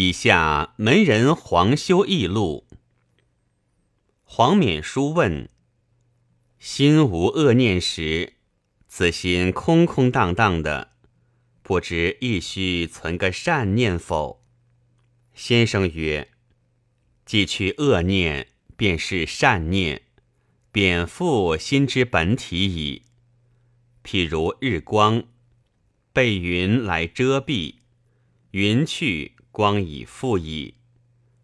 [0.00, 2.68] 以下门人黄修义录。
[4.22, 5.48] 黄冕书问：
[6.60, 8.34] 心无恶念时，
[8.86, 10.92] 此心空空荡荡的，
[11.64, 14.40] 不知亦须存个善念否？
[15.34, 16.28] 先生曰：
[17.26, 18.46] 既去恶念，
[18.76, 20.02] 便是善念，
[20.70, 23.02] 便复心之本体矣。
[24.04, 25.24] 譬如日光，
[26.12, 27.74] 被云来遮蔽，
[28.52, 29.32] 云去。
[29.58, 30.74] 光已复矣。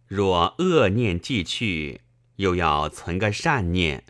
[0.07, 2.03] 若恶念既去，
[2.37, 4.05] 又要存个善念，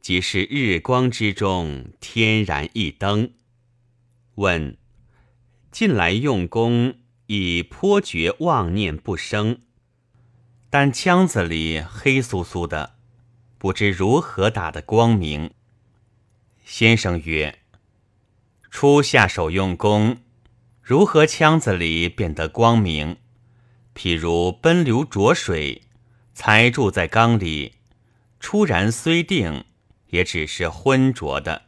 [0.00, 3.30] 即是日光之中天然一灯。
[4.34, 4.76] 问：
[5.70, 6.96] 近来用功，
[7.28, 9.60] 已颇觉妄念不生，
[10.68, 12.96] 但腔子里黑酥酥的，
[13.56, 15.52] 不知如何打得光明。
[16.64, 17.60] 先生曰：
[18.68, 20.16] 初下手用功，
[20.82, 23.16] 如何腔子里变得光明？
[23.94, 25.82] 譬如奔流浊水，
[26.34, 27.74] 才住在缸里，
[28.40, 29.64] 初然虽定，
[30.08, 31.62] 也只是浑浊的。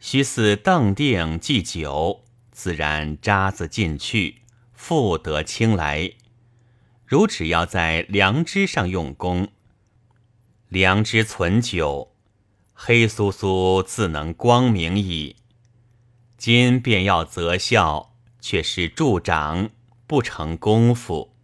[0.00, 6.12] 须似瞪定既久，自然渣子进去，复得清来。
[7.04, 9.48] 如只要在良知上用功，
[10.68, 12.14] 良知存久，
[12.72, 15.36] 黑酥酥自能光明矣。
[16.38, 19.68] 今便要择效，却是助长。
[20.08, 21.35] 不成功夫。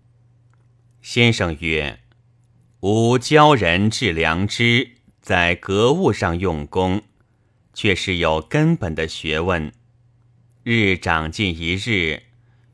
[1.03, 1.99] 先生曰
[2.79, 7.03] ：“吾教人治良知，在格物上用功，
[7.75, 9.73] 却是有根本的学问。
[10.63, 12.23] 日长进一日，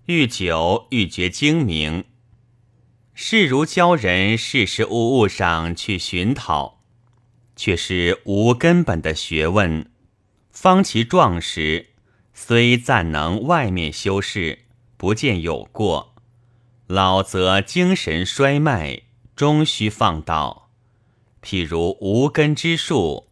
[0.04, 2.04] 愈久愈觉精明。
[3.14, 6.82] 是如教人事事物物上去寻讨，
[7.56, 9.90] 却是无根本的学问。
[10.50, 11.86] 方其壮时，
[12.34, 14.66] 虽暂能外面修饰。”
[14.98, 16.16] 不见有过，
[16.88, 19.02] 老则精神衰迈，
[19.36, 20.70] 终须放倒。
[21.42, 23.28] 譬如无根之树，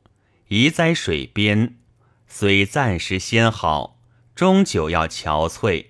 [0.48, 1.78] 移栽水边，
[2.28, 3.98] 虽暂时先好，
[4.34, 5.86] 终究要憔悴。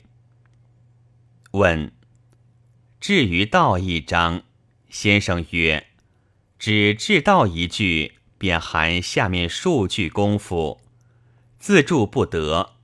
[1.50, 1.90] 问：
[3.00, 4.44] 至于道一章，
[4.88, 5.88] 先生曰：
[6.60, 10.80] 只至道一句，便含下面数句功夫，
[11.58, 12.74] 自助不得。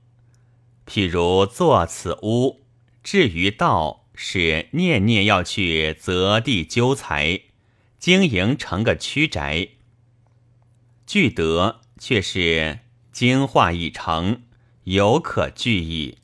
[0.85, 2.65] 譬如作此屋。
[3.01, 7.41] 至于道，是念念要去择地纠财，
[7.99, 9.69] 经营成个区宅；
[11.05, 12.79] 聚德却是
[13.11, 14.43] 精化已成，
[14.83, 16.17] 犹可聚矣。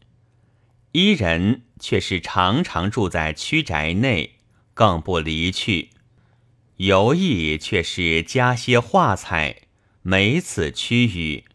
[0.92, 4.36] 伊人却是常常住在区宅内，
[4.74, 5.90] 更不离去；
[6.78, 9.64] 游艺却是加些画彩，
[10.02, 11.46] 美此区域。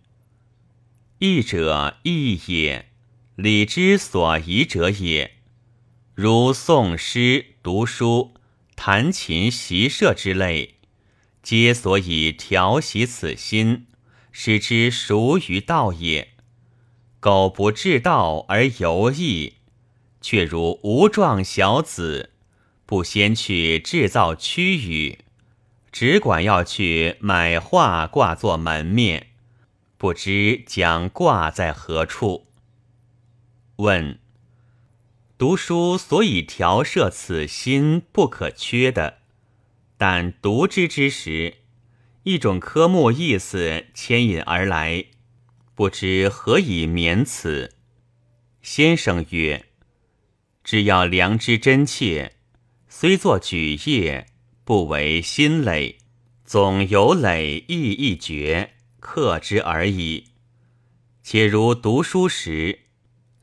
[1.19, 2.91] 义者义也。
[3.37, 5.34] 礼之所宜者也，
[6.15, 8.35] 如诵诗、读书、
[8.77, 10.77] 弹琴、习射之类，
[11.43, 13.89] 皆所以调息此心，
[14.31, 16.35] 使之熟于道也。
[17.19, 19.55] 苟不至道而游逸，
[20.21, 22.31] 却如无状小子，
[22.87, 25.19] 不先去制造区域，
[25.91, 29.31] 只管要去买画挂作门面，
[29.97, 32.47] 不知将挂在何处。
[33.77, 34.21] 问：
[35.45, 39.19] 读书所以调摄此心不可缺的，
[39.99, 41.57] 但读之之时，
[42.23, 45.05] 一种科目意思牵引而来，
[45.75, 47.75] 不知何以免此。
[48.63, 49.67] 先生曰：
[50.65, 52.37] 只要良知真切，
[52.89, 54.29] 虽作举业，
[54.65, 55.99] 不为心累，
[56.47, 60.29] 总有累意一绝，克之而已。
[61.23, 62.84] 且如读书时。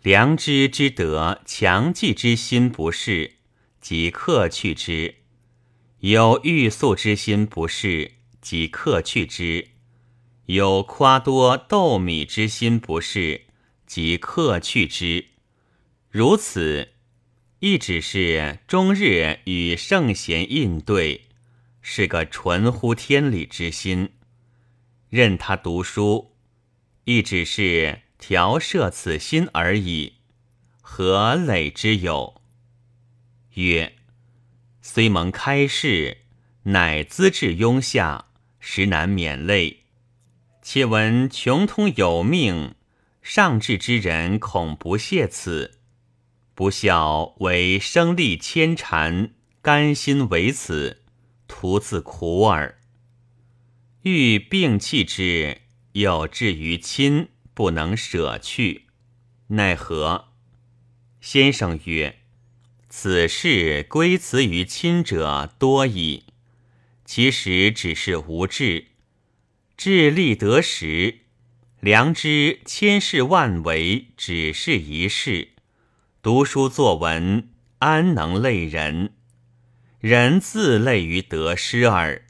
[0.04, 3.36] 良知之德，强记之心不是，
[3.80, 5.14] 即克去之；
[6.00, 9.68] 有欲速之心不是，即克去之；
[10.48, 13.42] 有夸多斗米之心不是，
[13.86, 15.28] 即克去之。
[16.10, 16.94] 如此，
[17.60, 21.28] 亦只是终日与圣贤应对，
[21.80, 24.10] 是个纯乎天理之心。
[25.10, 26.32] 任他读书，
[27.04, 28.00] 亦只是。
[28.22, 30.14] 调摄此心而已，
[30.80, 32.40] 何累之有？
[33.56, 33.96] 曰：
[34.80, 36.20] 虽蒙开示，
[36.64, 38.26] 乃资质庸下，
[38.60, 39.86] 实难免累。
[40.62, 42.76] 且闻穷通有命，
[43.24, 45.80] 上智之人恐不屑此，
[46.54, 49.32] 不孝为生力牵缠，
[49.64, 51.02] 甘心为此，
[51.48, 52.80] 徒自苦耳。
[54.04, 55.62] 欲摒弃之，
[55.94, 57.30] 又至于亲。
[57.62, 58.88] 不能舍去，
[59.50, 60.30] 奈何？
[61.20, 62.18] 先生曰
[62.90, 66.24] ：“此事归辞于亲者多矣。
[67.06, 68.88] 其实只是无志，
[69.78, 71.20] 智力得时，
[71.80, 75.50] 良知千事万为，只是一事。
[76.24, 77.48] 读书作文，
[77.78, 79.14] 安能累人？
[80.00, 82.26] 人自累于得失耳。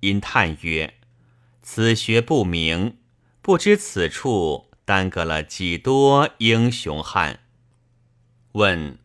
[0.00, 0.94] 因叹曰
[1.60, 2.96] ：“此学不明，
[3.46, 7.38] 不知此处耽搁了几多英雄汉。”
[8.54, 8.98] 问：“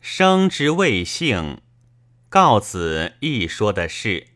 [0.00, 1.60] 生之谓性。”
[2.30, 4.28] 告子亦说的是，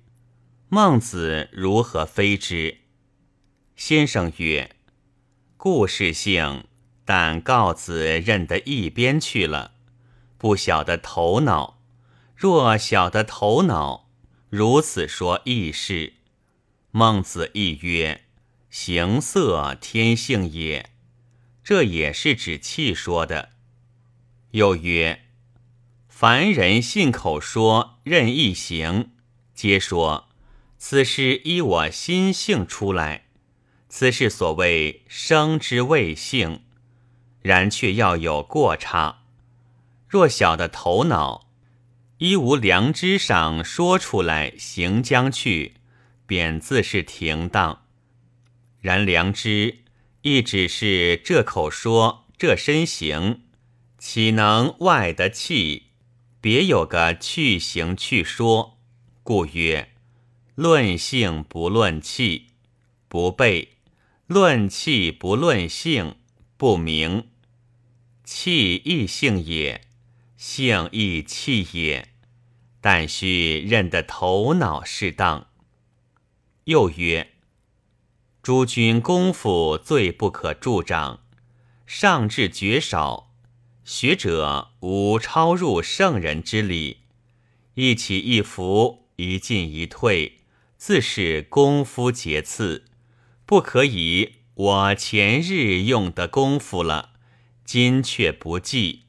[0.68, 2.80] 孟子如何非之？
[3.74, 4.76] 先生曰
[5.56, 6.64] ：“故事性，
[7.06, 9.76] 但告子认得一边去了，
[10.36, 11.80] 不晓得头脑。
[12.34, 14.10] 若晓得头脑，
[14.50, 16.12] 如此说亦是。”
[16.92, 18.24] 孟子亦曰
[18.70, 20.90] ：“形色天性也。”
[21.64, 23.50] 这也是指气说的。
[24.52, 25.22] 又曰。
[26.08, 29.10] 凡人信口说任意行，
[29.52, 30.30] 皆说
[30.78, 33.26] 此事依我心性出来，
[33.90, 36.62] 此事所谓生之谓性，
[37.42, 39.24] 然却要有过差。
[40.08, 41.48] 若小的头脑
[42.18, 45.74] 依无良知上说出来行将去，
[46.26, 47.85] 便自是停当。
[48.86, 49.78] 然良知
[50.22, 53.40] 亦只是这口说，这身行，
[53.98, 55.86] 岂能外得气？
[56.40, 58.78] 别有个去行去说，
[59.24, 59.88] 故曰：
[60.54, 62.46] 论性不论气，
[63.08, 63.70] 不备；
[64.28, 66.14] 论气不论性，
[66.56, 67.26] 不明。
[68.22, 69.80] 气亦性也，
[70.36, 72.10] 性亦气也，
[72.80, 75.48] 但须认得头脑适当。
[76.66, 77.32] 又曰：
[78.46, 81.18] 诸君功夫最不可助长，
[81.84, 83.32] 上至绝少。
[83.84, 86.98] 学者无超入圣人之理，
[87.74, 90.42] 一起一伏，一进一退，
[90.76, 92.84] 自是功夫节次，
[93.44, 97.14] 不可以我前日用的功夫了，
[97.64, 99.06] 今却不记，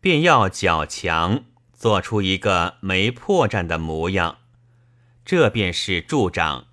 [0.00, 4.38] 便要较强，做出一个没破绽的模样，
[5.22, 6.67] 这便是助长，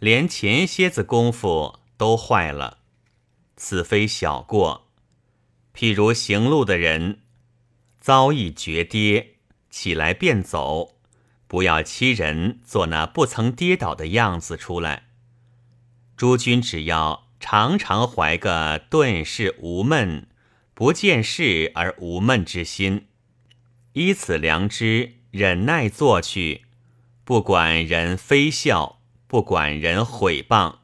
[0.00, 2.78] 连前些子功夫都坏了，
[3.56, 4.88] 此非小过。
[5.74, 7.20] 譬如行路的人
[8.00, 9.34] 遭一绝跌，
[9.70, 10.96] 起来便走，
[11.46, 15.08] 不要欺人，做那不曾跌倒的样子出来。
[16.16, 20.28] 诸君只要常常怀个顿世无闷、
[20.74, 23.06] 不见事而无闷之心，
[23.92, 26.62] 依此良知忍耐做去，
[27.24, 28.97] 不管人非笑，
[29.28, 30.78] 不管人毁谤，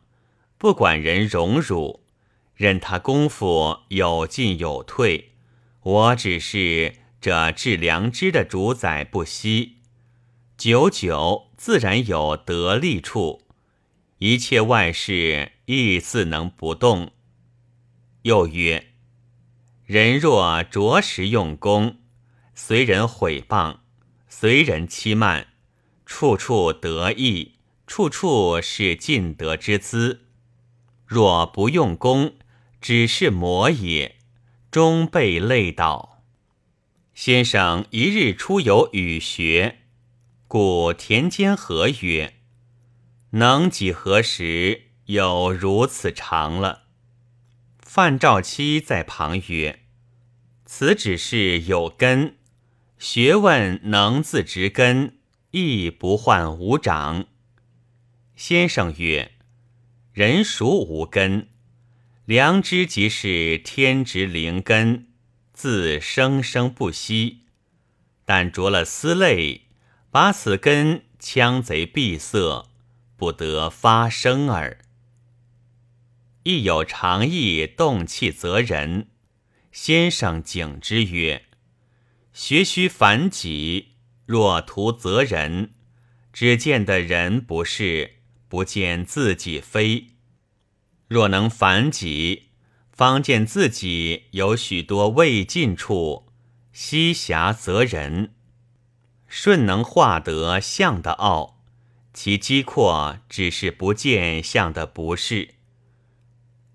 [0.58, 2.04] 不管人荣辱。
[2.54, 5.32] 任他功夫有进有退，
[5.80, 9.78] 我只是这治良知的主宰不息，
[10.56, 13.42] 久久自然有得力处，
[14.18, 17.10] 一切外事亦自能不动。
[18.22, 18.92] 又曰：
[19.84, 21.96] 人若着实用功，
[22.54, 23.78] 随人毁谤，
[24.28, 25.48] 随人欺慢，
[26.06, 27.54] 处处得意，
[27.86, 30.20] 处处是尽德之资；
[31.06, 32.34] 若不用功，
[32.80, 34.16] 只是魔也，
[34.70, 36.22] 终被累倒。
[37.14, 39.80] 先生一日出游语学，
[40.48, 42.34] 故田间何曰
[43.30, 46.84] ：“能几何时有如此长了？”
[47.78, 49.80] 范兆期在旁曰
[50.66, 52.38] ：“此只是有根，
[52.98, 55.18] 学问能自植根，
[55.52, 57.26] 亦不患无长。”
[58.36, 59.32] 先生曰
[60.12, 61.48] ：“人孰无根？”
[62.26, 65.08] 良知即是天职灵根，
[65.52, 67.42] 自生生不息。
[68.24, 69.68] 但着了丝类，
[70.10, 72.70] 把此根枪贼闭塞，
[73.16, 74.78] 不得发生耳。
[76.44, 79.08] 亦有常意动气则人。
[79.70, 81.44] 先生警之曰：
[82.32, 85.74] 学须反己，若图责人，
[86.32, 88.13] 只见得人不是，
[88.54, 90.10] 不见自己非。
[91.08, 92.50] 若能反己，
[92.92, 96.28] 方见自己有许多未尽处，
[96.72, 98.32] 西狭则人。
[99.26, 101.64] 顺能化得相的傲，
[102.12, 105.54] 其机阔只是不见相的不是。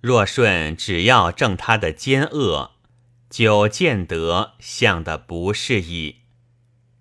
[0.02, 2.72] 若顺只要正他的奸恶，
[3.30, 6.24] 就见得相的不是矣。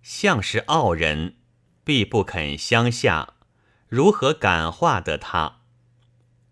[0.04, 1.35] 相是傲人，
[1.82, 3.35] 必不肯相下，
[3.88, 5.61] 如何感化得他？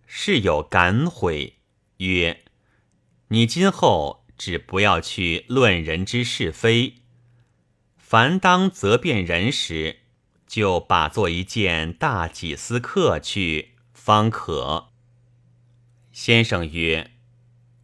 [0.07, 1.57] 是有感悔，
[1.99, 2.45] 曰
[3.29, 7.03] ：“你今后只不要去论人之是非。
[7.99, 9.99] 凡当责辩人时，
[10.47, 14.89] 就把做一件大己私客去，方可。
[16.13, 17.11] 先生曰：“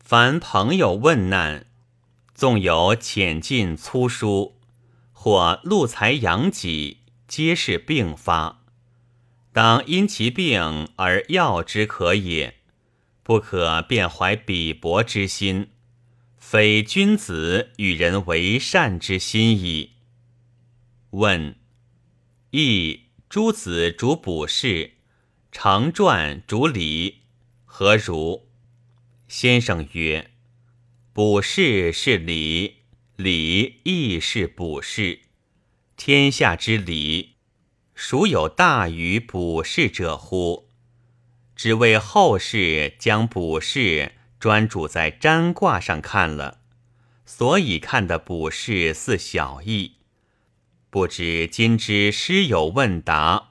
[0.00, 1.66] 凡朋友问难，
[2.34, 4.58] 纵有浅近粗疏，
[5.12, 8.61] 或路财扬己，皆是病发。
[9.52, 12.56] 当因其病而药之可也，
[13.22, 15.68] 不可便怀鄙薄之心，
[16.38, 19.90] 非君子与人为善之心矣。”
[21.10, 21.56] 问。
[22.54, 24.92] 亦诸子主卜筮，
[25.50, 27.22] 常传主礼，
[27.64, 28.42] 何如？
[29.26, 30.32] 先生曰：
[31.14, 32.82] 卜筮是礼，
[33.16, 35.20] 礼亦是卜筮。
[35.96, 37.31] 天下之礼，
[38.04, 40.68] 孰有大于卜筮者乎？
[41.54, 46.58] 只为后世将卜筮专主在占卦上看了，
[47.24, 49.98] 所以看的卜筮似小异。
[50.90, 53.50] 不知今之师友问答、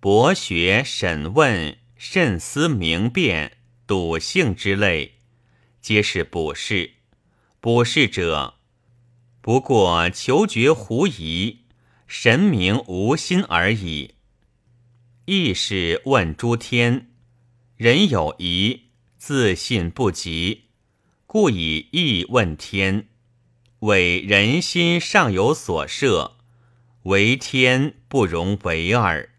[0.00, 5.18] 博学审问、慎思明辨、笃信之类，
[5.80, 6.94] 皆是卜筮。
[7.60, 8.54] 卜筮者，
[9.40, 11.61] 不过求觉狐疑、
[12.14, 14.16] 神明无心而已。
[15.24, 17.10] 亦是问诸天，
[17.74, 18.82] 人有疑，
[19.16, 20.64] 自信不及，
[21.26, 23.08] 故以意问天，
[23.78, 26.36] 为人心尚有所设。
[27.04, 29.30] 为天不容为耳。